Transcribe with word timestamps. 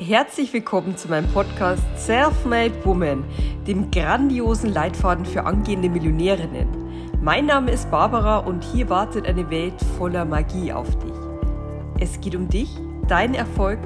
Herzlich 0.00 0.52
willkommen 0.52 0.96
zu 0.96 1.08
meinem 1.08 1.26
Podcast 1.32 1.82
Self-Made 1.96 2.84
Woman, 2.84 3.24
dem 3.66 3.90
grandiosen 3.90 4.72
Leitfaden 4.72 5.26
für 5.26 5.42
angehende 5.44 5.88
Millionärinnen. 5.88 6.68
Mein 7.20 7.46
Name 7.46 7.72
ist 7.72 7.90
Barbara 7.90 8.38
und 8.38 8.62
hier 8.62 8.88
wartet 8.90 9.26
eine 9.26 9.50
Welt 9.50 9.74
voller 9.96 10.24
Magie 10.24 10.72
auf 10.72 10.88
dich. 11.00 11.12
Es 11.98 12.20
geht 12.20 12.36
um 12.36 12.48
dich, 12.48 12.70
deinen 13.08 13.34
Erfolg 13.34 13.80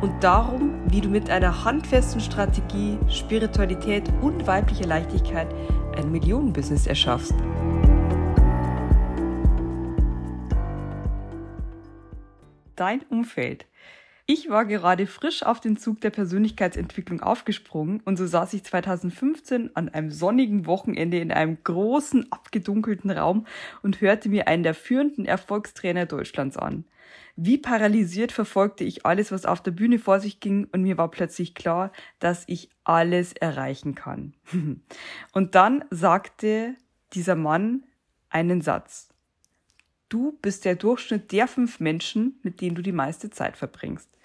und 0.00 0.24
darum, 0.24 0.80
wie 0.86 1.02
du 1.02 1.10
mit 1.10 1.28
einer 1.28 1.66
handfesten 1.66 2.22
Strategie, 2.22 2.98
Spiritualität 3.10 4.10
und 4.22 4.46
weiblicher 4.46 4.86
Leichtigkeit 4.86 5.48
ein 5.98 6.10
Millionenbusiness 6.10 6.86
erschaffst. 6.86 7.34
Dein 12.74 13.02
Umfeld 13.10 13.66
ich 14.30 14.50
war 14.50 14.66
gerade 14.66 15.06
frisch 15.06 15.42
auf 15.42 15.58
den 15.58 15.78
Zug 15.78 16.02
der 16.02 16.10
Persönlichkeitsentwicklung 16.10 17.22
aufgesprungen 17.22 18.00
und 18.04 18.18
so 18.18 18.26
saß 18.26 18.52
ich 18.52 18.62
2015 18.62 19.74
an 19.74 19.88
einem 19.88 20.10
sonnigen 20.10 20.66
Wochenende 20.66 21.18
in 21.18 21.32
einem 21.32 21.56
großen, 21.64 22.30
abgedunkelten 22.30 23.10
Raum 23.10 23.46
und 23.82 24.02
hörte 24.02 24.28
mir 24.28 24.46
einen 24.46 24.64
der 24.64 24.74
führenden 24.74 25.24
Erfolgstrainer 25.24 26.04
Deutschlands 26.04 26.58
an. 26.58 26.84
Wie 27.36 27.56
paralysiert 27.56 28.30
verfolgte 28.30 28.84
ich 28.84 29.06
alles, 29.06 29.32
was 29.32 29.46
auf 29.46 29.62
der 29.62 29.70
Bühne 29.70 29.98
vor 29.98 30.20
sich 30.20 30.40
ging 30.40 30.68
und 30.72 30.82
mir 30.82 30.98
war 30.98 31.10
plötzlich 31.10 31.54
klar, 31.54 31.90
dass 32.18 32.44
ich 32.48 32.68
alles 32.84 33.32
erreichen 33.32 33.94
kann. 33.94 34.34
und 35.32 35.54
dann 35.54 35.86
sagte 35.88 36.74
dieser 37.14 37.34
Mann 37.34 37.84
einen 38.28 38.60
Satz. 38.60 39.08
Du 40.10 40.38
bist 40.42 40.66
der 40.66 40.74
Durchschnitt 40.74 41.32
der 41.32 41.48
fünf 41.48 41.80
Menschen, 41.80 42.38
mit 42.42 42.60
denen 42.60 42.74
du 42.74 42.82
die 42.82 42.92
meiste 42.92 43.30
Zeit 43.30 43.56
verbringst. 43.56 44.17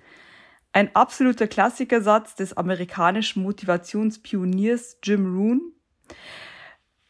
Ein 0.73 0.95
absoluter 0.95 1.47
Klassikersatz 1.47 2.35
des 2.35 2.57
amerikanischen 2.57 3.43
Motivationspioniers 3.43 4.97
Jim 5.03 5.35
Rohn. 5.37 5.61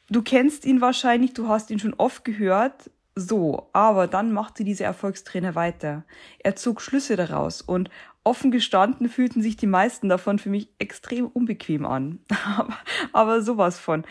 Du 0.10 0.22
kennst 0.22 0.66
ihn 0.66 0.82
wahrscheinlich, 0.82 1.34
du 1.34 1.48
hast 1.48 1.72
ihn 1.72 1.80
schon 1.80 1.94
oft 1.94 2.26
gehört. 2.26 2.92
So, 3.16 3.70
aber 3.74 4.08
dann 4.08 4.34
machte 4.34 4.64
dieser 4.64 4.86
Erfolgstrainer 4.86 5.56
weiter. 5.56 6.04
Er 6.40 6.56
zog 6.56 6.82
Schlüsse 6.82 7.16
daraus 7.16 7.62
und 7.62 7.90
offen 8.24 8.52
gestanden 8.52 9.08
fühlten 9.08 9.42
sich 9.42 9.56
die 9.56 9.68
meisten 9.68 10.10
davon 10.10 10.40
für 10.40 10.50
mich 10.50 10.68
extrem 10.80 11.28
unbequem 11.28 11.86
an. 11.86 12.20
aber, 12.58 12.78
aber 13.14 13.42
sowas 13.42 13.80
von. 13.80 14.04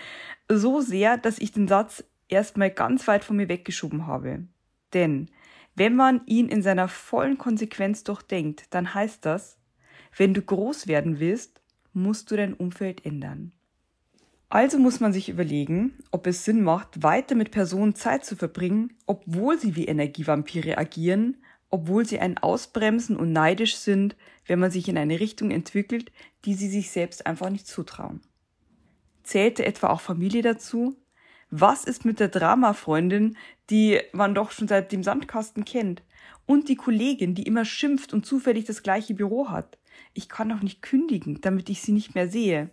So 0.48 0.80
sehr, 0.80 1.18
dass 1.18 1.38
ich 1.38 1.52
den 1.52 1.68
Satz 1.68 2.04
erstmal 2.28 2.70
ganz 2.70 3.06
weit 3.06 3.24
von 3.24 3.36
mir 3.36 3.48
weggeschoben 3.48 4.06
habe. 4.06 4.44
Denn 4.94 5.28
wenn 5.74 5.96
man 5.96 6.20
ihn 6.26 6.48
in 6.48 6.62
seiner 6.62 6.88
vollen 6.88 7.38
Konsequenz 7.38 8.04
durchdenkt, 8.04 8.66
dann 8.70 8.94
heißt 8.94 9.24
das, 9.24 9.58
wenn 10.16 10.34
du 10.34 10.42
groß 10.42 10.86
werden 10.86 11.20
willst, 11.20 11.62
musst 11.92 12.30
du 12.30 12.36
dein 12.36 12.54
Umfeld 12.54 13.04
ändern. 13.06 13.52
Also 14.48 14.78
muss 14.78 15.00
man 15.00 15.14
sich 15.14 15.30
überlegen, 15.30 15.94
ob 16.10 16.26
es 16.26 16.44
Sinn 16.44 16.62
macht, 16.62 17.02
weiter 17.02 17.34
mit 17.34 17.52
Personen 17.52 17.94
Zeit 17.94 18.26
zu 18.26 18.36
verbringen, 18.36 18.92
obwohl 19.06 19.58
sie 19.58 19.76
wie 19.76 19.86
Energievampire 19.86 20.76
agieren, 20.76 21.38
obwohl 21.70 22.04
sie 22.04 22.18
einen 22.20 22.36
ausbremsen 22.36 23.16
und 23.16 23.32
neidisch 23.32 23.76
sind, 23.76 24.14
wenn 24.46 24.58
man 24.58 24.70
sich 24.70 24.88
in 24.88 24.98
eine 24.98 25.20
Richtung 25.20 25.50
entwickelt, 25.50 26.12
die 26.44 26.52
sie 26.52 26.68
sich 26.68 26.90
selbst 26.90 27.26
einfach 27.26 27.48
nicht 27.48 27.66
zutrauen. 27.66 28.20
Zählte 29.22 29.64
etwa 29.64 29.88
auch 29.88 30.02
Familie 30.02 30.42
dazu? 30.42 30.96
Was 31.54 31.84
ist 31.84 32.06
mit 32.06 32.18
der 32.18 32.28
Dramafreundin, 32.28 33.36
die 33.68 34.00
man 34.14 34.34
doch 34.34 34.52
schon 34.52 34.68
seit 34.68 34.90
dem 34.90 35.02
Sandkasten 35.02 35.66
kennt? 35.66 36.02
Und 36.46 36.70
die 36.70 36.76
Kollegin, 36.76 37.34
die 37.34 37.42
immer 37.42 37.66
schimpft 37.66 38.14
und 38.14 38.24
zufällig 38.24 38.64
das 38.64 38.82
gleiche 38.82 39.12
Büro 39.12 39.50
hat? 39.50 39.76
Ich 40.14 40.30
kann 40.30 40.48
doch 40.48 40.62
nicht 40.62 40.80
kündigen, 40.80 41.42
damit 41.42 41.68
ich 41.68 41.82
sie 41.82 41.92
nicht 41.92 42.14
mehr 42.14 42.26
sehe. 42.26 42.70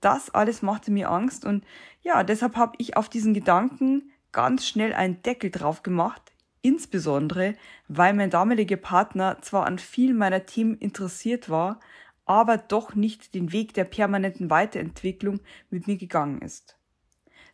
Das 0.00 0.30
alles 0.30 0.62
machte 0.62 0.92
mir 0.92 1.10
Angst 1.10 1.44
und 1.44 1.64
ja, 2.00 2.22
deshalb 2.22 2.54
habe 2.54 2.74
ich 2.78 2.96
auf 2.96 3.08
diesen 3.08 3.34
Gedanken 3.34 4.12
ganz 4.30 4.68
schnell 4.68 4.92
einen 4.92 5.20
Deckel 5.22 5.50
drauf 5.50 5.82
gemacht, 5.82 6.32
insbesondere 6.62 7.56
weil 7.88 8.14
mein 8.14 8.30
damaliger 8.30 8.76
Partner 8.76 9.42
zwar 9.42 9.66
an 9.66 9.80
vielen 9.80 10.16
meiner 10.16 10.46
Themen 10.46 10.78
interessiert 10.78 11.50
war, 11.50 11.80
aber 12.24 12.56
doch 12.56 12.94
nicht 12.94 13.34
den 13.34 13.50
Weg 13.50 13.74
der 13.74 13.84
permanenten 13.84 14.48
Weiterentwicklung 14.48 15.40
mit 15.70 15.88
mir 15.88 15.96
gegangen 15.96 16.40
ist. 16.40 16.76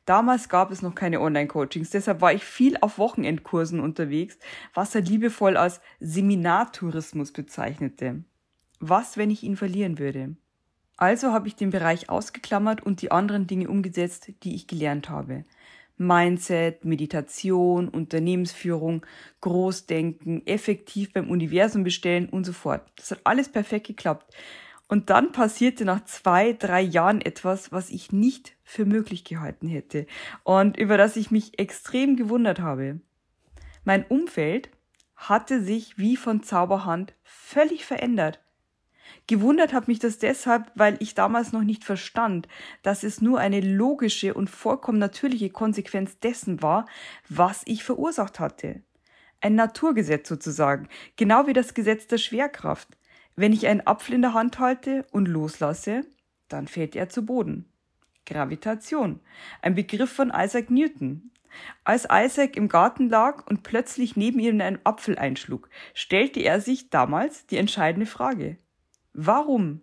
Damals 0.04 0.48
gab 0.48 0.72
es 0.72 0.82
noch 0.82 0.94
keine 0.94 1.20
Online-Coachings, 1.20 1.90
deshalb 1.90 2.20
war 2.20 2.32
ich 2.32 2.44
viel 2.44 2.76
auf 2.80 2.98
Wochenendkursen 2.98 3.78
unterwegs, 3.78 4.38
was 4.74 4.94
er 4.94 5.02
liebevoll 5.02 5.56
als 5.56 5.80
Seminartourismus 6.00 7.32
bezeichnete. 7.32 8.24
Was, 8.80 9.16
wenn 9.16 9.30
ich 9.30 9.44
ihn 9.44 9.56
verlieren 9.56 10.00
würde? 10.00 10.34
Also 10.96 11.32
habe 11.32 11.46
ich 11.48 11.54
den 11.54 11.70
Bereich 11.70 12.10
ausgeklammert 12.10 12.82
und 12.82 13.00
die 13.00 13.12
anderen 13.12 13.46
Dinge 13.46 13.68
umgesetzt, 13.68 14.32
die 14.42 14.54
ich 14.54 14.66
gelernt 14.66 15.08
habe. 15.08 15.44
Mindset, 15.96 16.84
Meditation, 16.84 17.88
Unternehmensführung, 17.88 19.06
Großdenken, 19.40 20.46
effektiv 20.46 21.12
beim 21.12 21.30
Universum 21.30 21.84
bestellen 21.84 22.28
und 22.28 22.44
so 22.44 22.52
fort. 22.52 22.82
Das 22.96 23.12
hat 23.12 23.20
alles 23.24 23.48
perfekt 23.48 23.86
geklappt. 23.86 24.34
Und 24.92 25.08
dann 25.08 25.32
passierte 25.32 25.86
nach 25.86 26.04
zwei, 26.04 26.52
drei 26.52 26.82
Jahren 26.82 27.22
etwas, 27.22 27.72
was 27.72 27.88
ich 27.88 28.12
nicht 28.12 28.58
für 28.62 28.84
möglich 28.84 29.24
gehalten 29.24 29.66
hätte 29.66 30.04
und 30.44 30.76
über 30.76 30.98
das 30.98 31.16
ich 31.16 31.30
mich 31.30 31.58
extrem 31.58 32.14
gewundert 32.14 32.60
habe. 32.60 33.00
Mein 33.84 34.04
Umfeld 34.04 34.68
hatte 35.16 35.62
sich 35.62 35.96
wie 35.96 36.14
von 36.18 36.42
Zauberhand 36.42 37.14
völlig 37.22 37.86
verändert. 37.86 38.42
Gewundert 39.26 39.72
hat 39.72 39.88
mich 39.88 39.98
das 39.98 40.18
deshalb, 40.18 40.70
weil 40.74 40.98
ich 40.98 41.14
damals 41.14 41.52
noch 41.52 41.64
nicht 41.64 41.84
verstand, 41.84 42.46
dass 42.82 43.02
es 43.02 43.22
nur 43.22 43.38
eine 43.38 43.62
logische 43.62 44.34
und 44.34 44.50
vollkommen 44.50 44.98
natürliche 44.98 45.48
Konsequenz 45.48 46.18
dessen 46.18 46.60
war, 46.60 46.84
was 47.30 47.62
ich 47.64 47.82
verursacht 47.82 48.38
hatte. 48.38 48.82
Ein 49.40 49.54
Naturgesetz 49.54 50.28
sozusagen, 50.28 50.90
genau 51.16 51.46
wie 51.46 51.54
das 51.54 51.72
Gesetz 51.72 52.08
der 52.08 52.18
Schwerkraft. 52.18 52.90
Wenn 53.34 53.52
ich 53.52 53.66
einen 53.66 53.86
Apfel 53.86 54.14
in 54.14 54.22
der 54.22 54.34
Hand 54.34 54.58
halte 54.58 55.06
und 55.10 55.26
loslasse, 55.26 56.04
dann 56.48 56.68
fällt 56.68 56.94
er 56.94 57.08
zu 57.08 57.24
Boden. 57.24 57.66
Gravitation. 58.26 59.20
Ein 59.62 59.74
Begriff 59.74 60.12
von 60.12 60.32
Isaac 60.34 60.70
Newton. 60.70 61.30
Als 61.84 62.06
Isaac 62.10 62.56
im 62.56 62.68
Garten 62.68 63.08
lag 63.08 63.46
und 63.46 63.62
plötzlich 63.62 64.16
neben 64.16 64.38
ihm 64.38 64.60
ein 64.60 64.78
Apfel 64.84 65.18
einschlug, 65.18 65.68
stellte 65.94 66.40
er 66.40 66.60
sich 66.60 66.90
damals 66.90 67.46
die 67.46 67.56
entscheidende 67.56 68.06
Frage. 68.06 68.56
Warum 69.12 69.82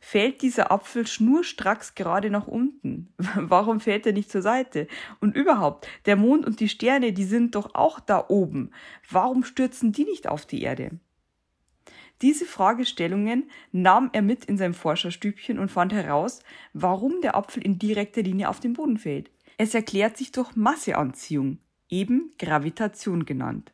fällt 0.00 0.42
dieser 0.42 0.70
Apfel 0.70 1.06
schnurstracks 1.06 1.94
gerade 1.94 2.30
nach 2.30 2.46
unten? 2.46 3.12
Warum 3.34 3.80
fällt 3.80 4.06
er 4.06 4.12
nicht 4.12 4.30
zur 4.30 4.42
Seite? 4.42 4.86
Und 5.20 5.36
überhaupt, 5.36 5.88
der 6.06 6.16
Mond 6.16 6.46
und 6.46 6.60
die 6.60 6.68
Sterne, 6.68 7.12
die 7.12 7.24
sind 7.24 7.54
doch 7.54 7.74
auch 7.74 8.00
da 8.00 8.24
oben. 8.28 8.70
Warum 9.10 9.44
stürzen 9.44 9.92
die 9.92 10.04
nicht 10.04 10.28
auf 10.28 10.46
die 10.46 10.62
Erde? 10.62 10.90
Diese 12.22 12.44
Fragestellungen 12.44 13.50
nahm 13.72 14.10
er 14.12 14.22
mit 14.22 14.44
in 14.44 14.58
sein 14.58 14.74
Forscherstübchen 14.74 15.58
und 15.58 15.70
fand 15.70 15.92
heraus, 15.92 16.40
warum 16.74 17.20
der 17.22 17.34
Apfel 17.34 17.64
in 17.64 17.78
direkter 17.78 18.22
Linie 18.22 18.48
auf 18.48 18.60
den 18.60 18.74
Boden 18.74 18.98
fällt. 18.98 19.30
Es 19.56 19.74
erklärt 19.74 20.16
sich 20.16 20.32
durch 20.32 20.54
Masseanziehung, 20.54 21.58
eben 21.88 22.32
Gravitation 22.38 23.24
genannt. 23.24 23.72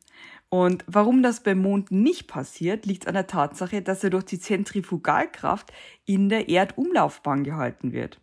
Und 0.48 0.84
warum 0.86 1.22
das 1.22 1.42
beim 1.42 1.58
Mond 1.58 1.90
nicht 1.90 2.28
passiert, 2.28 2.86
liegt 2.86 3.08
an 3.08 3.14
der 3.14 3.26
Tatsache, 3.26 3.82
dass 3.82 4.04
er 4.04 4.10
durch 4.10 4.24
die 4.24 4.38
Zentrifugalkraft 4.38 5.72
in 6.04 6.28
der 6.28 6.48
Erdumlaufbahn 6.48 7.42
gehalten 7.42 7.92
wird. 7.92 8.20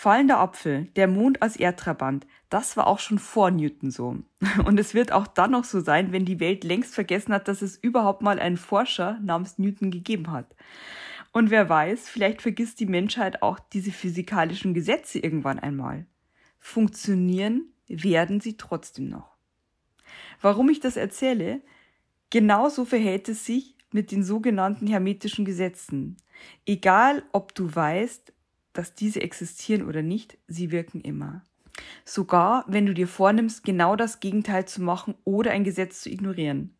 Fallender 0.00 0.38
Apfel, 0.38 0.84
der 0.94 1.08
Mond 1.08 1.42
als 1.42 1.56
Erdtrabant, 1.56 2.24
das 2.50 2.76
war 2.76 2.86
auch 2.86 3.00
schon 3.00 3.18
vor 3.18 3.50
Newton 3.50 3.90
so. 3.90 4.16
Und 4.64 4.78
es 4.78 4.94
wird 4.94 5.10
auch 5.10 5.26
dann 5.26 5.50
noch 5.50 5.64
so 5.64 5.80
sein, 5.80 6.12
wenn 6.12 6.24
die 6.24 6.38
Welt 6.38 6.62
längst 6.62 6.94
vergessen 6.94 7.34
hat, 7.34 7.48
dass 7.48 7.62
es 7.62 7.76
überhaupt 7.76 8.22
mal 8.22 8.38
einen 8.38 8.58
Forscher 8.58 9.18
namens 9.20 9.58
Newton 9.58 9.90
gegeben 9.90 10.30
hat. 10.30 10.54
Und 11.32 11.50
wer 11.50 11.68
weiß, 11.68 12.08
vielleicht 12.08 12.42
vergisst 12.42 12.78
die 12.78 12.86
Menschheit 12.86 13.42
auch 13.42 13.58
diese 13.58 13.90
physikalischen 13.90 14.72
Gesetze 14.72 15.18
irgendwann 15.18 15.58
einmal. 15.58 16.06
Funktionieren 16.60 17.64
werden 17.88 18.38
sie 18.38 18.56
trotzdem 18.56 19.08
noch. 19.08 19.34
Warum 20.40 20.68
ich 20.68 20.78
das 20.78 20.96
erzähle? 20.96 21.60
Genauso 22.30 22.84
verhält 22.84 23.28
es 23.28 23.44
sich 23.44 23.74
mit 23.90 24.12
den 24.12 24.22
sogenannten 24.22 24.86
hermetischen 24.86 25.44
Gesetzen. 25.44 26.18
Egal, 26.66 27.24
ob 27.32 27.52
du 27.56 27.74
weißt, 27.74 28.32
dass 28.78 28.94
diese 28.94 29.20
existieren 29.20 29.88
oder 29.88 30.02
nicht, 30.02 30.38
sie 30.46 30.70
wirken 30.70 31.00
immer. 31.00 31.42
Sogar 32.04 32.64
wenn 32.68 32.86
du 32.86 32.94
dir 32.94 33.08
vornimmst, 33.08 33.64
genau 33.64 33.96
das 33.96 34.20
Gegenteil 34.20 34.68
zu 34.68 34.80
machen 34.82 35.16
oder 35.24 35.50
ein 35.50 35.64
Gesetz 35.64 36.02
zu 36.02 36.10
ignorieren. 36.10 36.76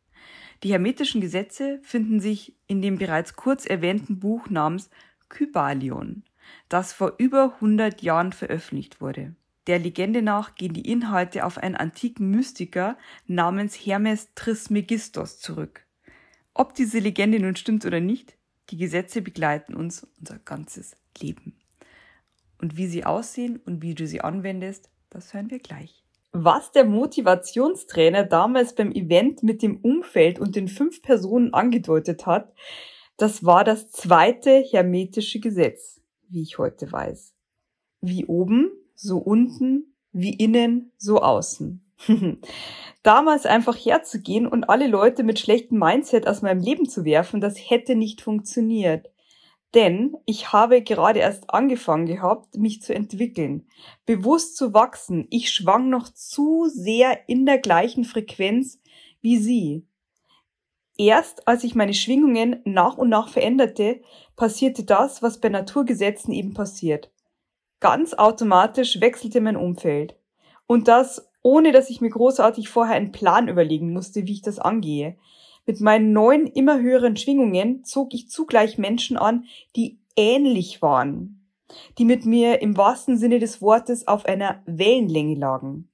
Die 0.62 0.70
hermetischen 0.70 1.20
Gesetze 1.20 1.80
finden 1.82 2.20
sich 2.20 2.54
in 2.68 2.82
dem 2.82 2.98
bereits 2.98 3.34
kurz 3.34 3.66
erwähnten 3.66 4.20
Buch 4.20 4.48
namens 4.48 4.90
Kybalion, 5.28 6.22
das 6.68 6.92
vor 6.92 7.14
über 7.18 7.54
100 7.54 8.00
Jahren 8.00 8.32
veröffentlicht 8.32 9.00
wurde. 9.00 9.34
Der 9.66 9.80
Legende 9.80 10.22
nach 10.22 10.54
gehen 10.54 10.74
die 10.74 10.88
Inhalte 10.88 11.44
auf 11.44 11.58
einen 11.58 11.74
antiken 11.74 12.30
Mystiker 12.30 12.96
namens 13.26 13.74
Hermes 13.74 14.28
Trismegistos 14.36 15.40
zurück. 15.40 15.84
Ob 16.54 16.74
diese 16.74 17.00
Legende 17.00 17.40
nun 17.40 17.56
stimmt 17.56 17.84
oder 17.84 17.98
nicht, 17.98 18.38
Die 18.70 18.76
Gesetze 18.76 19.22
begleiten 19.22 19.74
uns 19.74 20.06
unser 20.20 20.38
ganzes 20.40 20.94
Leben. 21.18 21.57
Und 22.60 22.76
wie 22.76 22.86
sie 22.86 23.04
aussehen 23.04 23.60
und 23.64 23.82
wie 23.82 23.94
du 23.94 24.06
sie 24.06 24.20
anwendest, 24.20 24.90
das 25.10 25.32
hören 25.32 25.50
wir 25.50 25.58
gleich. 25.58 26.04
Was 26.32 26.72
der 26.72 26.84
Motivationstrainer 26.84 28.24
damals 28.24 28.74
beim 28.74 28.92
Event 28.92 29.42
mit 29.42 29.62
dem 29.62 29.78
Umfeld 29.78 30.38
und 30.38 30.56
den 30.56 30.68
fünf 30.68 31.00
Personen 31.02 31.54
angedeutet 31.54 32.26
hat, 32.26 32.52
das 33.16 33.44
war 33.44 33.64
das 33.64 33.90
zweite 33.90 34.50
hermetische 34.50 35.40
Gesetz, 35.40 36.00
wie 36.28 36.42
ich 36.42 36.58
heute 36.58 36.92
weiß. 36.92 37.34
Wie 38.00 38.26
oben, 38.26 38.70
so 38.94 39.18
unten, 39.18 39.94
wie 40.12 40.34
innen, 40.34 40.92
so 40.98 41.20
außen. 41.20 41.84
Damals 43.02 43.46
einfach 43.46 43.76
herzugehen 43.76 44.46
und 44.46 44.64
alle 44.64 44.86
Leute 44.86 45.24
mit 45.24 45.38
schlechtem 45.38 45.78
Mindset 45.78 46.28
aus 46.28 46.42
meinem 46.42 46.60
Leben 46.60 46.88
zu 46.88 47.04
werfen, 47.04 47.40
das 47.40 47.56
hätte 47.56 47.96
nicht 47.96 48.20
funktioniert. 48.20 49.08
Denn 49.74 50.16
ich 50.24 50.52
habe 50.52 50.82
gerade 50.82 51.18
erst 51.18 51.50
angefangen 51.50 52.06
gehabt, 52.06 52.56
mich 52.56 52.80
zu 52.80 52.94
entwickeln, 52.94 53.68
bewusst 54.06 54.56
zu 54.56 54.72
wachsen. 54.72 55.26
Ich 55.30 55.50
schwang 55.50 55.90
noch 55.90 56.08
zu 56.08 56.68
sehr 56.72 57.28
in 57.28 57.44
der 57.44 57.58
gleichen 57.58 58.04
Frequenz 58.04 58.80
wie 59.20 59.36
sie. 59.36 59.86
Erst 60.96 61.46
als 61.46 61.64
ich 61.64 61.74
meine 61.74 61.94
Schwingungen 61.94 62.60
nach 62.64 62.96
und 62.96 63.08
nach 63.08 63.28
veränderte, 63.28 64.00
passierte 64.36 64.84
das, 64.84 65.22
was 65.22 65.38
bei 65.38 65.48
Naturgesetzen 65.48 66.32
eben 66.32 66.54
passiert. 66.54 67.12
Ganz 67.80 68.14
automatisch 68.14 69.00
wechselte 69.00 69.40
mein 69.40 69.56
Umfeld. 69.56 70.16
Und 70.66 70.88
das, 70.88 71.30
ohne 71.42 71.70
dass 71.72 71.90
ich 71.90 72.00
mir 72.00 72.10
großartig 72.10 72.68
vorher 72.68 72.96
einen 72.96 73.12
Plan 73.12 73.48
überlegen 73.48 73.92
musste, 73.92 74.26
wie 74.26 74.32
ich 74.32 74.42
das 74.42 74.58
angehe. 74.58 75.16
Mit 75.68 75.82
meinen 75.82 76.14
neuen, 76.14 76.46
immer 76.46 76.80
höheren 76.80 77.18
Schwingungen 77.18 77.84
zog 77.84 78.14
ich 78.14 78.30
zugleich 78.30 78.78
Menschen 78.78 79.18
an, 79.18 79.44
die 79.76 79.98
ähnlich 80.16 80.80
waren, 80.80 81.46
die 81.98 82.06
mit 82.06 82.24
mir 82.24 82.62
im 82.62 82.78
wahrsten 82.78 83.18
Sinne 83.18 83.38
des 83.38 83.60
Wortes 83.60 84.08
auf 84.08 84.24
einer 84.24 84.62
Wellenlänge 84.64 85.34
lagen. 85.34 85.90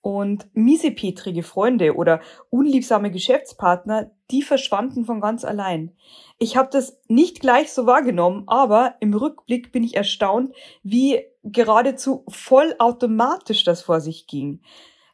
Und 0.00 0.48
miesepetrige 0.54 1.44
Freunde 1.44 1.94
oder 1.94 2.20
unliebsame 2.50 3.12
Geschäftspartner, 3.12 4.10
die 4.32 4.42
verschwanden 4.42 5.04
von 5.04 5.20
ganz 5.20 5.44
allein. 5.44 5.92
Ich 6.40 6.56
habe 6.56 6.70
das 6.72 6.98
nicht 7.06 7.38
gleich 7.38 7.72
so 7.72 7.86
wahrgenommen, 7.86 8.42
aber 8.48 8.96
im 8.98 9.14
Rückblick 9.14 9.70
bin 9.70 9.84
ich 9.84 9.94
erstaunt, 9.94 10.52
wie 10.82 11.20
geradezu 11.44 12.24
vollautomatisch 12.26 13.62
das 13.62 13.82
vor 13.82 14.00
sich 14.00 14.26
ging. 14.26 14.62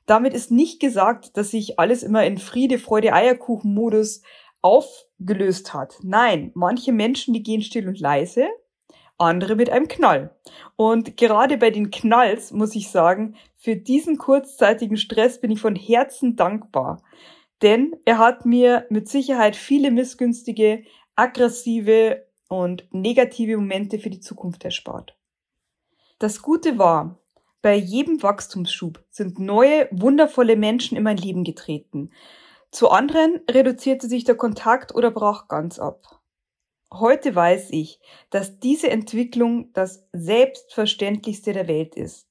Damit 0.09 0.33
ist 0.33 0.51
nicht 0.51 0.81
gesagt, 0.81 1.37
dass 1.37 1.51
sich 1.51 1.79
alles 1.79 2.03
immer 2.03 2.25
in 2.25 2.39
Friede, 2.39 2.79
Freude, 2.79 3.13
Eierkuchen-Modus 3.13 4.23
aufgelöst 4.63 5.75
hat. 5.75 5.99
Nein, 6.03 6.51
manche 6.55 6.93
Menschen, 6.93 7.35
die 7.35 7.43
gehen 7.43 7.61
still 7.61 7.87
und 7.87 8.01
leise, 8.01 8.49
andere 9.19 9.55
mit 9.55 9.69
einem 9.69 9.87
Knall. 9.87 10.35
Und 10.77 11.19
gerade 11.19 11.59
bei 11.59 11.71
den 11.71 11.91
Knalls 11.91 12.53
muss 12.53 12.75
ich 12.75 12.89
sagen, 12.89 13.37
für 13.55 13.77
diesen 13.77 14.17
kurzzeitigen 14.17 14.97
Stress 14.97 15.43
bin 15.43 15.51
ich 15.51 15.61
von 15.61 15.77
Herzen 15.77 16.37
dankbar. 16.37 17.03
Denn 17.61 17.95
er 18.07 18.17
hat 18.17 18.47
mir 18.47 18.87
mit 18.89 19.11
Sicherheit 19.11 19.57
viele 19.57 19.91
missgünstige, 19.91 20.85
aggressive 21.17 22.25
und 22.49 22.89
negative 22.93 23.59
Momente 23.59 23.99
für 23.99 24.09
die 24.09 24.21
Zukunft 24.21 24.65
erspart. 24.65 25.19
Das 26.19 26.41
Gute 26.41 26.79
war, 26.79 27.19
bei 27.63 27.75
jedem 27.75 28.23
Wachstumsschub 28.23 29.05
sind 29.11 29.39
neue, 29.39 29.89
wundervolle 29.91 30.57
Menschen 30.57 30.97
in 30.97 31.03
mein 31.03 31.17
Leben 31.17 31.45
getreten. 31.45 32.11
Zu 32.71 32.91
anderen 32.91 33.41
reduzierte 33.51 34.07
sich 34.07 34.25
der 34.25 34.37
Kontakt 34.37 34.95
oder 34.95 35.11
brach 35.11 35.49
ganz 35.49 35.79
ab. 35.79 36.21
Heute 36.93 37.35
weiß 37.35 37.69
ich, 37.71 38.01
dass 38.31 38.61
diese 38.61 38.91
Entwicklung 38.91 39.73
das 39.73 40.07
Selbstverständlichste 40.13 41.53
der 41.53 41.69
Welt 41.69 41.95
ist. 41.97 42.29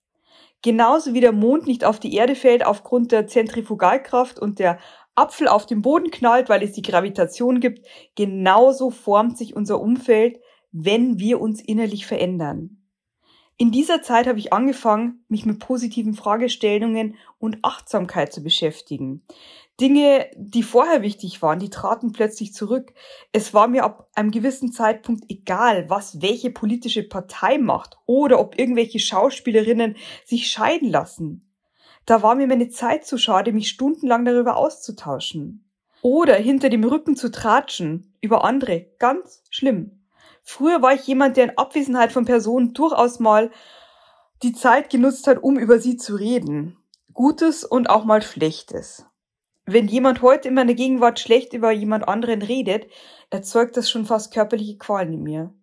Genauso 0.63 1.13
wie 1.13 1.21
der 1.21 1.31
Mond 1.31 1.67
nicht 1.67 1.85
auf 1.85 1.99
die 1.99 2.15
Erde 2.15 2.33
fällt 2.33 2.65
aufgrund 2.65 3.11
der 3.11 3.27
Zentrifugalkraft 3.27 4.39
und 4.39 4.59
der 4.59 4.79
Apfel 5.13 5.47
auf 5.47 5.65
den 5.65 5.81
Boden 5.81 6.11
knallt, 6.11 6.49
weil 6.49 6.63
es 6.63 6.73
die 6.73 6.81
Gravitation 6.81 7.59
gibt, 7.59 7.87
genauso 8.15 8.89
formt 8.89 9.37
sich 9.37 9.55
unser 9.55 9.79
Umfeld, 9.79 10.39
wenn 10.71 11.19
wir 11.19 11.41
uns 11.41 11.61
innerlich 11.61 12.05
verändern. 12.05 12.86
In 13.59 13.71
dieser 13.71 14.03
Zeit 14.03 14.27
habe 14.27 14.37
ich 14.37 14.53
angefangen, 14.53 15.25
mich 15.29 15.45
mit 15.45 15.57
positiven 15.57 16.13
Fragestellungen 16.13 17.15
und 17.39 17.57
Achtsamkeit 17.63 18.31
zu 18.31 18.43
beschäftigen. 18.43 19.23
Dinge, 19.81 20.27
die 20.35 20.61
vorher 20.61 21.01
wichtig 21.01 21.41
waren, 21.41 21.57
die 21.57 21.71
traten 21.71 22.11
plötzlich 22.11 22.53
zurück. 22.53 22.93
Es 23.31 23.55
war 23.55 23.67
mir 23.67 23.83
ab 23.83 24.09
einem 24.13 24.29
gewissen 24.29 24.71
Zeitpunkt 24.71 25.25
egal, 25.29 25.89
was 25.89 26.21
welche 26.21 26.51
politische 26.51 27.01
Partei 27.01 27.57
macht 27.57 27.97
oder 28.05 28.39
ob 28.39 28.59
irgendwelche 28.59 28.99
Schauspielerinnen 28.99 29.95
sich 30.23 30.51
scheiden 30.51 30.89
lassen. 30.89 31.51
Da 32.05 32.21
war 32.21 32.35
mir 32.35 32.47
meine 32.47 32.69
Zeit 32.69 33.05
zu 33.05 33.17
schade, 33.17 33.53
mich 33.53 33.69
stundenlang 33.69 34.23
darüber 34.23 34.57
auszutauschen. 34.57 35.65
Oder 36.01 36.35
hinter 36.35 36.69
dem 36.69 36.83
Rücken 36.83 37.15
zu 37.15 37.31
tratschen 37.31 38.13
über 38.21 38.45
andere. 38.45 38.87
Ganz 38.99 39.43
schlimm. 39.49 40.06
Früher 40.49 40.81
war 40.81 40.93
ich 40.93 41.05
jemand, 41.05 41.35
der 41.35 41.43
in 41.43 41.57
Abwesenheit 41.57 42.13
von 42.13 42.23
Personen 42.23 42.73
durchaus 42.73 43.19
mal 43.19 43.51
die 44.43 44.53
Zeit 44.53 44.89
genutzt 44.89 45.27
hat, 45.27 45.43
um 45.43 45.59
über 45.59 45.77
sie 45.77 45.97
zu 45.97 46.15
reden. 46.15 46.77
Gutes 47.13 47.65
und 47.65 47.89
auch 47.89 48.05
mal 48.05 48.21
Schlechtes. 48.21 49.05
Wenn 49.65 49.89
jemand 49.89 50.21
heute 50.21 50.47
in 50.47 50.53
meiner 50.53 50.73
Gegenwart 50.73 51.19
schlecht 51.19 51.51
über 51.51 51.71
jemand 51.71 52.07
anderen 52.07 52.41
redet, 52.41 52.87
erzeugt 53.29 53.75
das 53.75 53.89
schon 53.89 54.05
fast 54.05 54.33
körperliche 54.33 54.77
Qualen 54.77 55.11
in 55.11 55.23
mir. 55.23 55.53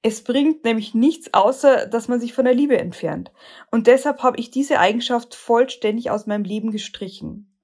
Es 0.00 0.24
bringt 0.24 0.64
nämlich 0.64 0.94
nichts 0.94 1.34
außer, 1.34 1.84
dass 1.84 2.08
man 2.08 2.18
sich 2.18 2.32
von 2.32 2.46
der 2.46 2.54
Liebe 2.54 2.78
entfernt. 2.78 3.32
Und 3.70 3.86
deshalb 3.86 4.22
habe 4.22 4.38
ich 4.38 4.50
diese 4.50 4.78
Eigenschaft 4.78 5.34
vollständig 5.34 6.10
aus 6.10 6.26
meinem 6.26 6.44
Leben 6.44 6.70
gestrichen. 6.70 7.54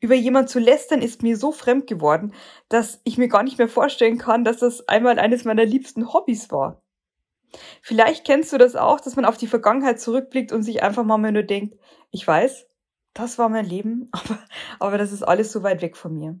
Über 0.00 0.14
jemand 0.14 0.48
zu 0.48 0.58
lästern 0.58 1.02
ist 1.02 1.22
mir 1.22 1.36
so 1.36 1.52
fremd 1.52 1.86
geworden, 1.86 2.34
dass 2.68 3.00
ich 3.04 3.18
mir 3.18 3.28
gar 3.28 3.42
nicht 3.42 3.58
mehr 3.58 3.68
vorstellen 3.68 4.18
kann, 4.18 4.44
dass 4.44 4.58
das 4.58 4.88
einmal 4.88 5.18
eines 5.18 5.44
meiner 5.44 5.64
liebsten 5.64 6.12
Hobbys 6.12 6.50
war. 6.50 6.82
Vielleicht 7.80 8.24
kennst 8.24 8.52
du 8.52 8.58
das 8.58 8.76
auch, 8.76 9.00
dass 9.00 9.16
man 9.16 9.24
auf 9.24 9.36
die 9.36 9.46
Vergangenheit 9.46 10.00
zurückblickt 10.00 10.52
und 10.52 10.62
sich 10.62 10.82
einfach 10.82 11.04
mal 11.04 11.18
nur 11.18 11.42
denkt, 11.42 11.76
ich 12.10 12.26
weiß, 12.26 12.66
das 13.14 13.38
war 13.38 13.48
mein 13.48 13.66
Leben, 13.66 14.08
aber, 14.12 14.38
aber 14.78 14.98
das 14.98 15.12
ist 15.12 15.22
alles 15.22 15.52
so 15.52 15.62
weit 15.62 15.82
weg 15.82 15.96
von 15.96 16.14
mir. 16.14 16.40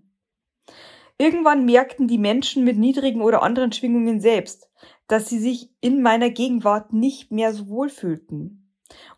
Irgendwann 1.18 1.64
merkten 1.64 2.08
die 2.08 2.18
Menschen 2.18 2.64
mit 2.64 2.78
niedrigen 2.78 3.20
oder 3.20 3.42
anderen 3.42 3.72
Schwingungen 3.72 4.20
selbst, 4.20 4.68
dass 5.06 5.28
sie 5.28 5.38
sich 5.38 5.70
in 5.80 6.02
meiner 6.02 6.30
Gegenwart 6.30 6.92
nicht 6.92 7.30
mehr 7.30 7.52
so 7.52 7.68
wohl 7.68 7.90
fühlten. 7.90 8.61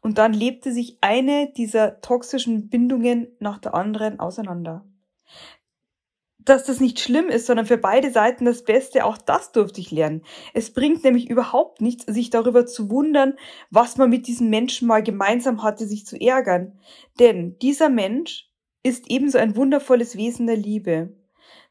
Und 0.00 0.18
dann 0.18 0.32
lebte 0.32 0.72
sich 0.72 0.98
eine 1.00 1.52
dieser 1.52 2.00
toxischen 2.00 2.68
Bindungen 2.68 3.28
nach 3.38 3.58
der 3.58 3.74
anderen 3.74 4.20
auseinander. 4.20 4.84
Dass 6.38 6.64
das 6.64 6.78
nicht 6.78 7.00
schlimm 7.00 7.28
ist, 7.28 7.46
sondern 7.46 7.64
für 7.64 7.78
beide 7.78 8.10
Seiten 8.10 8.44
das 8.44 8.64
Beste, 8.64 9.06
auch 9.06 9.16
das 9.16 9.52
durfte 9.52 9.80
ich 9.80 9.90
lernen. 9.90 10.22
Es 10.52 10.74
bringt 10.74 11.02
nämlich 11.02 11.30
überhaupt 11.30 11.80
nichts, 11.80 12.04
sich 12.04 12.28
darüber 12.28 12.66
zu 12.66 12.90
wundern, 12.90 13.34
was 13.70 13.96
man 13.96 14.10
mit 14.10 14.26
diesem 14.26 14.50
Menschen 14.50 14.86
mal 14.86 15.02
gemeinsam 15.02 15.62
hatte, 15.62 15.86
sich 15.86 16.06
zu 16.06 16.20
ärgern. 16.20 16.78
Denn 17.18 17.58
dieser 17.60 17.88
Mensch 17.88 18.50
ist 18.82 19.10
ebenso 19.10 19.38
ein 19.38 19.56
wundervolles 19.56 20.16
Wesen 20.16 20.46
der 20.46 20.58
Liebe. 20.58 21.16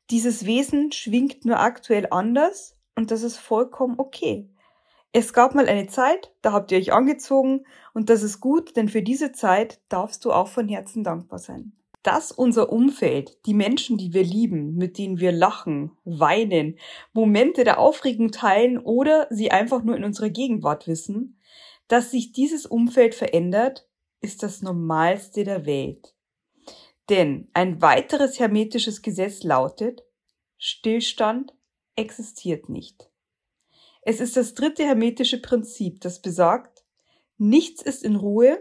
Dieses 0.10 0.45
Wesen 0.45 0.91
schwingt 0.91 1.45
nur 1.45 1.60
aktuell 1.60 2.07
anders 2.10 2.75
und 2.95 3.12
das 3.12 3.24
ist 3.24 3.38
vollkommen 3.38 3.95
okay. 4.00 4.50
Es 5.15 5.32
gab 5.32 5.53
mal 5.53 5.67
eine 5.67 5.86
Zeit, 5.86 6.34
da 6.41 6.53
habt 6.53 6.72
ihr 6.72 6.79
euch 6.79 6.91
angezogen 6.91 7.67
und 7.93 8.10
das 8.10 8.24
ist 8.24 8.39
gut, 8.39 8.75
denn 8.75 8.89
für 8.89 9.03
diese 9.03 9.32
Zeit 9.32 9.79
darfst 9.88 10.25
du 10.25 10.32
auch 10.32 10.48
von 10.48 10.67
Herzen 10.67 11.03
dankbar 11.03 11.38
sein. 11.38 11.74
Dass 12.01 12.32
unser 12.32 12.74
Umfeld, 12.74 13.38
die 13.46 13.53
Menschen, 13.53 13.98
die 13.98 14.12
wir 14.12 14.24
lieben, 14.24 14.74
mit 14.74 14.98
denen 14.98 15.20
wir 15.20 15.32
lachen, 15.32 15.91
weinen, 16.03 16.79
Momente 17.13 17.63
der 17.63 17.79
Aufregung 17.79 18.32
teilen 18.32 18.79
oder 18.79 19.27
sie 19.29 19.51
einfach 19.51 19.84
nur 19.84 19.96
in 19.96 20.03
unserer 20.03 20.32
Gegenwart 20.32 20.88
wissen, 20.88 21.39
dass 21.88 22.10
sich 22.10 22.32
dieses 22.32 22.65
Umfeld 22.65 23.13
verändert, 23.13 23.88
ist 24.20 24.41
das 24.41 24.63
Normalste 24.63 25.43
der 25.43 25.67
Welt. 25.67 26.15
Denn 27.10 27.50
ein 27.53 27.84
weiteres 27.84 28.39
hermetisches 28.39 29.03
Gesetz 29.03 29.43
lautet, 29.43 30.03
Stillstand 30.58 31.53
existiert 31.96 32.67
nicht. 32.67 33.12
Es 34.05 34.19
ist 34.19 34.36
das 34.36 34.53
dritte 34.53 34.83
hermetische 34.83 35.41
Prinzip, 35.41 36.01
das 36.01 36.22
besagt, 36.22 36.83
nichts 37.38 37.81
ist 37.81 38.03
in 38.03 38.15
Ruhe, 38.15 38.60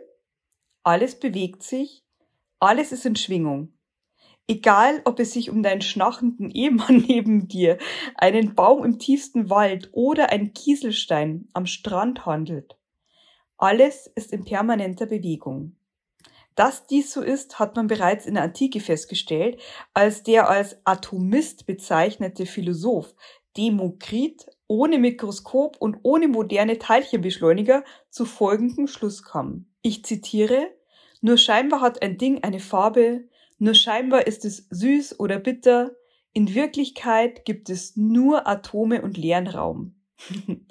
alles 0.82 1.18
bewegt 1.18 1.62
sich, 1.62 2.04
alles 2.60 2.92
ist 2.92 3.06
in 3.06 3.16
Schwingung. 3.16 3.72
Egal, 4.48 5.02
ob 5.04 5.18
es 5.20 5.32
sich 5.32 5.50
um 5.50 5.62
deinen 5.62 5.82
schnachenden 5.82 6.50
Ehemann 6.50 6.96
neben 7.08 7.48
dir, 7.48 7.78
einen 8.16 8.54
Baum 8.54 8.84
im 8.84 8.98
tiefsten 8.98 9.50
Wald 9.50 9.90
oder 9.92 10.30
ein 10.30 10.52
Kieselstein 10.52 11.48
am 11.52 11.66
Strand 11.66 12.26
handelt. 12.26 12.76
Alles 13.56 14.10
ist 14.14 14.32
in 14.32 14.44
permanenter 14.44 15.06
Bewegung. 15.06 15.76
Dass 16.54 16.86
dies 16.86 17.12
so 17.12 17.22
ist, 17.22 17.58
hat 17.58 17.76
man 17.76 17.86
bereits 17.86 18.26
in 18.26 18.34
der 18.34 18.42
Antike 18.42 18.80
festgestellt, 18.80 19.60
als 19.94 20.22
der 20.22 20.50
als 20.50 20.76
Atomist 20.84 21.66
bezeichnete 21.66 22.44
Philosoph 22.44 23.14
Demokrit 23.56 24.46
ohne 24.72 24.98
Mikroskop 24.98 25.76
und 25.78 25.98
ohne 26.02 26.28
moderne 26.28 26.78
Teilchenbeschleuniger 26.78 27.84
zu 28.08 28.24
folgendem 28.24 28.86
Schluss 28.86 29.22
kam. 29.22 29.66
Ich 29.82 30.02
zitiere, 30.02 30.70
nur 31.20 31.36
scheinbar 31.36 31.82
hat 31.82 32.00
ein 32.00 32.16
Ding 32.16 32.42
eine 32.42 32.58
Farbe, 32.58 33.28
nur 33.58 33.74
scheinbar 33.74 34.26
ist 34.26 34.46
es 34.46 34.66
süß 34.70 35.20
oder 35.20 35.38
bitter, 35.38 35.90
in 36.32 36.54
Wirklichkeit 36.54 37.44
gibt 37.44 37.68
es 37.68 37.96
nur 37.96 38.48
Atome 38.48 39.02
und 39.02 39.18
leeren 39.18 39.46
Raum. 39.46 39.94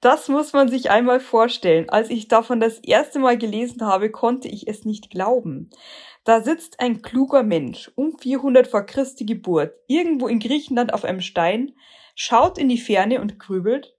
Das 0.00 0.28
muss 0.28 0.52
man 0.52 0.68
sich 0.68 0.90
einmal 0.90 1.20
vorstellen. 1.20 1.88
Als 1.88 2.10
ich 2.10 2.26
davon 2.26 2.58
das 2.58 2.78
erste 2.78 3.20
Mal 3.20 3.38
gelesen 3.38 3.82
habe, 3.82 4.10
konnte 4.10 4.48
ich 4.48 4.66
es 4.66 4.84
nicht 4.84 5.10
glauben. 5.10 5.70
Da 6.24 6.40
sitzt 6.40 6.80
ein 6.80 7.02
kluger 7.02 7.42
Mensch 7.44 7.92
um 7.94 8.18
400 8.18 8.66
vor 8.66 8.82
Christi 8.82 9.24
Geburt 9.26 9.74
irgendwo 9.86 10.26
in 10.26 10.40
Griechenland 10.40 10.92
auf 10.92 11.04
einem 11.04 11.20
Stein, 11.20 11.72
schaut 12.14 12.58
in 12.58 12.68
die 12.68 12.78
Ferne 12.78 13.20
und 13.20 13.38
grübelt. 13.38 13.96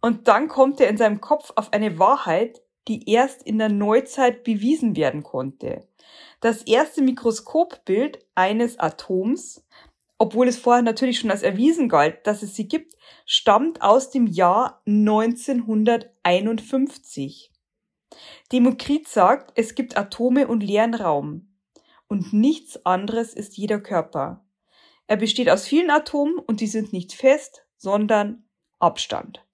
Und 0.00 0.28
dann 0.28 0.48
kommt 0.48 0.80
er 0.80 0.88
in 0.88 0.96
seinem 0.96 1.20
Kopf 1.20 1.52
auf 1.56 1.72
eine 1.72 1.98
Wahrheit, 1.98 2.62
die 2.88 3.10
erst 3.10 3.42
in 3.42 3.58
der 3.58 3.68
Neuzeit 3.68 4.44
bewiesen 4.44 4.96
werden 4.96 5.22
konnte. 5.22 5.86
Das 6.40 6.62
erste 6.62 7.02
Mikroskopbild 7.02 8.24
eines 8.34 8.78
Atoms 8.78 9.62
obwohl 10.22 10.48
es 10.48 10.58
vorher 10.58 10.82
natürlich 10.82 11.18
schon 11.18 11.30
als 11.30 11.42
erwiesen 11.42 11.88
galt, 11.88 12.26
dass 12.26 12.42
es 12.42 12.54
sie 12.54 12.68
gibt, 12.68 12.94
stammt 13.24 13.80
aus 13.80 14.10
dem 14.10 14.26
Jahr 14.26 14.82
1951. 14.86 17.50
Demokrit 18.52 19.08
sagt, 19.08 19.52
es 19.54 19.74
gibt 19.74 19.96
Atome 19.96 20.46
und 20.46 20.62
leeren 20.62 20.92
Raum. 20.92 21.48
Und 22.06 22.34
nichts 22.34 22.84
anderes 22.84 23.32
ist 23.32 23.56
jeder 23.56 23.80
Körper. 23.80 24.44
Er 25.10 25.16
besteht 25.16 25.50
aus 25.50 25.66
vielen 25.66 25.90
Atomen 25.90 26.38
und 26.38 26.60
die 26.60 26.68
sind 26.68 26.92
nicht 26.92 27.14
fest, 27.14 27.66
sondern 27.76 28.44
Abstand. 28.78 29.44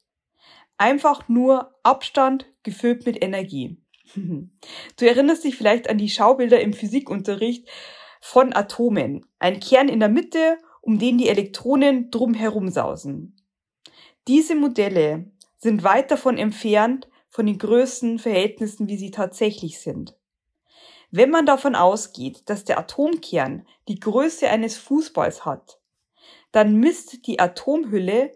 Einfach 0.76 1.30
nur 1.30 1.74
Abstand 1.82 2.44
gefüllt 2.62 3.06
mit 3.06 3.22
Energie. 3.24 3.82
Du 4.98 5.06
erinnerst 5.06 5.44
dich 5.44 5.56
vielleicht 5.56 5.88
an 5.88 5.96
die 5.96 6.10
Schaubilder 6.10 6.60
im 6.60 6.74
Physikunterricht, 6.74 7.70
von 8.20 8.52
Atomen. 8.52 9.24
Ein 9.38 9.58
Kern 9.58 9.88
in 9.88 10.00
der 10.00 10.10
Mitte, 10.10 10.58
um 10.82 10.98
den 10.98 11.16
die 11.16 11.28
Elektronen 11.28 12.10
drumherum 12.10 12.68
sausen. 12.68 13.34
Diese 14.28 14.56
Modelle 14.56 15.30
sind 15.56 15.84
weit 15.84 16.10
davon 16.10 16.36
entfernt 16.36 17.08
von 17.30 17.46
den 17.46 17.56
Größenverhältnissen, 17.56 18.88
wie 18.88 18.98
sie 18.98 19.10
tatsächlich 19.10 19.80
sind. 19.80 20.18
Wenn 21.16 21.30
man 21.30 21.46
davon 21.46 21.74
ausgeht, 21.74 22.42
dass 22.50 22.64
der 22.64 22.78
Atomkern 22.78 23.66
die 23.88 23.98
Größe 23.98 24.50
eines 24.50 24.76
Fußballs 24.76 25.46
hat, 25.46 25.80
dann 26.52 26.76
misst 26.76 27.26
die 27.26 27.40
Atomhülle 27.40 28.32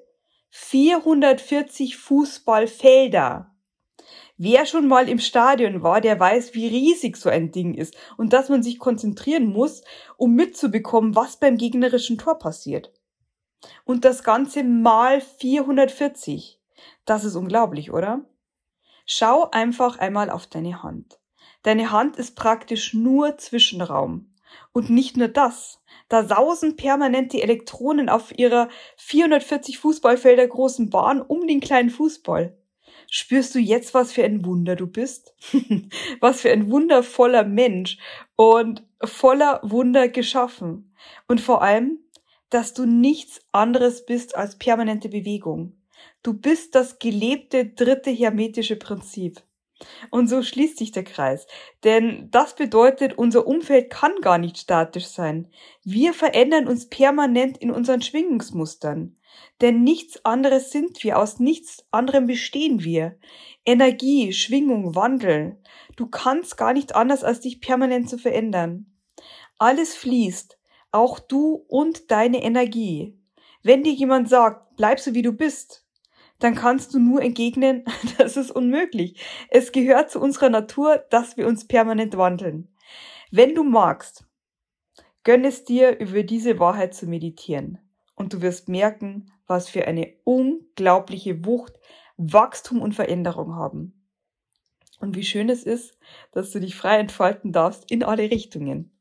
440 0.49 1.99
Fußballfelder. 1.99 3.55
Wer 4.39 4.65
schon 4.65 4.89
mal 4.89 5.11
im 5.11 5.19
Stadion 5.19 5.83
war, 5.83 6.01
der 6.01 6.19
weiß, 6.19 6.55
wie 6.55 6.69
riesig 6.69 7.19
so 7.19 7.29
ein 7.29 7.53
Ding 7.53 7.75
ist 7.75 7.95
und 8.17 8.33
dass 8.33 8.49
man 8.49 8.63
sich 8.63 8.79
konzentrieren 8.79 9.45
muss, 9.45 9.83
um 10.17 10.35
mitzubekommen, 10.35 11.15
was 11.15 11.37
beim 11.37 11.59
gegnerischen 11.59 12.17
Tor 12.17 12.39
passiert. 12.39 12.95
Und 13.85 14.07
das 14.07 14.23
Ganze 14.23 14.65
mal 14.65 15.21
440. 15.21 16.59
Das 17.05 17.25
ist 17.25 17.37
unglaublich, 17.37 17.93
oder? 17.93 18.25
Schau 19.05 19.51
einfach 19.51 19.99
einmal 19.99 20.31
auf 20.31 20.47
deine 20.47 20.83
Hand. 20.83 21.20
Deine 21.63 21.91
Hand 21.91 22.17
ist 22.17 22.37
praktisch 22.37 22.95
nur 22.95 23.37
Zwischenraum. 23.39 24.35
Und 24.73 24.91
nicht 24.91 25.17
nur 25.17 25.29
das. 25.29 25.81
Da 26.09 26.25
sausen 26.25 26.77
permanent 26.77 27.33
die 27.33 27.43
Elektronen 27.43 28.09
auf 28.09 28.37
ihrer 28.37 28.69
440 28.97 29.79
Fußballfelder 29.79 30.47
großen 30.49 30.91
Bahn 30.91 31.21
um 31.21 31.47
den 31.47 31.61
kleinen 31.61 31.91
Fußball. 31.91 32.57
Spürst 33.09 33.55
du 33.55 33.59
jetzt, 33.59 33.95
was 33.95 34.13
für 34.13 34.25
ein 34.25 34.45
Wunder 34.45 34.77
du 34.77 34.87
bist? 34.87 35.35
was 36.21 36.41
für 36.41 36.51
ein 36.51 36.71
wundervoller 36.71 37.45
Mensch 37.45 37.99
und 38.37 38.85
voller 39.03 39.61
Wunder 39.63 40.09
geschaffen. 40.09 40.95
Und 41.29 41.41
vor 41.41 41.63
allem, 41.63 41.99
dass 42.51 42.75
du 42.75 42.87
nichts 42.87 43.41
anderes 43.53 44.05
bist 44.05 44.37
als 44.37 44.59
permanente 44.59 45.09
Bewegung. 45.09 45.77
Du 46.23 46.35
bist 46.35 46.75
das 46.75 46.99
gelebte 46.99 47.67
dritte 47.67 48.11
hermetische 48.11 48.77
Prinzip. 48.77 49.43
Und 50.11 50.29
so 50.29 50.43
schließt 50.43 50.79
sich 50.79 50.93
der 50.93 51.05
Kreis. 51.05 51.47
Denn 51.85 52.29
das 52.31 52.55
bedeutet, 52.55 53.17
unser 53.17 53.47
Umfeld 53.47 53.91
kann 53.91 54.13
gar 54.21 54.39
nicht 54.39 54.59
statisch 54.59 55.07
sein. 55.07 55.49
Wir 55.85 56.13
verändern 56.13 56.69
uns 56.69 56.89
permanent 56.89 57.59
in 57.59 57.71
unseren 57.71 58.03
Schwingungsmustern. 58.03 59.17
Denn 59.61 59.83
nichts 59.83 60.25
anderes 60.25 60.71
sind 60.71 61.03
wir, 61.05 61.19
aus 61.19 61.39
nichts 61.39 61.85
anderem 61.91 62.27
bestehen 62.27 62.83
wir. 62.83 63.17
Energie, 63.65 64.33
Schwingung, 64.33 64.95
Wandel. 64.95 65.59
Du 65.97 66.07
kannst 66.07 66.57
gar 66.57 66.73
nicht 66.73 66.95
anders, 66.95 67.25
als 67.25 67.41
dich 67.41 67.61
permanent 67.61 68.09
zu 68.09 68.19
verändern. 68.19 68.87
Alles 69.59 69.95
fließt, 69.95 70.59
auch 70.93 71.19
du 71.19 71.65
und 71.69 72.11
deine 72.11 72.43
Energie. 72.43 73.17
Wenn 73.63 73.83
dir 73.83 73.93
jemand 73.93 74.29
sagt, 74.29 74.77
bleib 74.77 75.01
so 75.01 75.15
wie 75.15 75.23
du 75.23 75.33
bist, 75.33 75.85
dann 76.41 76.55
kannst 76.55 76.95
du 76.95 76.99
nur 76.99 77.23
entgegnen, 77.23 77.85
das 78.19 78.37
ist 78.37 78.51
unmöglich. 78.51 79.21
Es 79.49 79.73
gehört 79.73 80.11
zu 80.11 80.21
unserer 80.21 80.51
Natur, 80.51 81.05
dass 81.11 81.37
wir 81.37 81.47
uns 81.47 81.67
permanent 81.67 82.17
wandeln. 82.17 82.69
Wenn 83.31 83.55
du 83.55 83.63
magst, 83.63 84.25
gönn 85.23 85.45
es 85.45 85.65
dir, 85.65 86.01
über 86.01 86.23
diese 86.23 86.59
Wahrheit 86.59 86.95
zu 86.95 87.07
meditieren. 87.07 87.79
Und 88.17 88.33
du 88.33 88.43
wirst 88.43 88.69
merken, 88.69 89.33
was 89.47 89.69
für 89.69 89.87
eine 89.87 90.15
unglaubliche 90.25 91.45
Wucht 91.45 91.75
Wachstum 92.17 92.83
und 92.83 92.95
Veränderung 92.95 93.55
haben. 93.55 93.95
Und 94.99 95.17
wie 95.17 95.25
schön 95.25 95.49
es 95.49 95.63
ist, 95.63 95.97
dass 96.33 96.51
du 96.51 96.61
dich 96.61 96.77
frei 96.77 96.99
entfalten 96.99 97.53
darfst 97.53 97.91
in 97.91 98.03
alle 98.03 98.31
Richtungen. 98.31 98.93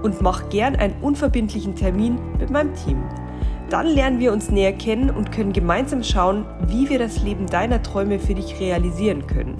und 0.04 0.22
mach 0.22 0.48
gern 0.50 0.76
einen 0.76 1.02
unverbindlichen 1.02 1.74
Termin 1.74 2.20
mit 2.38 2.52
meinem 2.52 2.76
Team. 2.76 3.02
Dann 3.72 3.88
lernen 3.88 4.20
wir 4.20 4.32
uns 4.32 4.52
näher 4.52 4.74
kennen 4.74 5.10
und 5.10 5.32
können 5.32 5.54
gemeinsam 5.54 6.04
schauen, 6.04 6.46
wie 6.68 6.88
wir 6.88 7.00
das 7.00 7.24
Leben 7.24 7.48
deiner 7.48 7.82
Träume 7.82 8.20
für 8.20 8.36
dich 8.36 8.60
realisieren 8.60 9.26
können. 9.26 9.58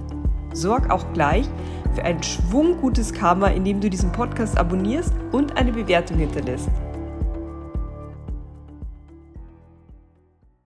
Sorg 0.54 0.92
auch 0.92 1.12
gleich 1.14 1.50
für 1.96 2.04
ein 2.04 2.22
schwunggutes 2.22 3.14
Karma, 3.14 3.48
indem 3.48 3.82
du 3.82 3.90
diesen 3.90 4.12
Podcast 4.12 4.60
abonnierst 4.60 5.16
und 5.32 5.58
eine 5.58 5.72
Bewertung 5.72 6.20
hinterlässt. 6.20 6.70